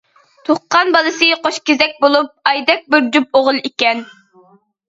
[0.47, 4.07] تۇغقان بالىسى قوشكېزەك بولۇپ، ئايدەك بىر جۈپ ئوغۇل ئىكەن.